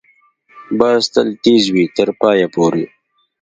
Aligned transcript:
باز 0.79 1.01
تل 1.13 1.27
تېز 1.43 1.63
وي، 1.73 1.85
تر 1.95 2.09
پایه 2.21 2.47
پورې 2.55 2.85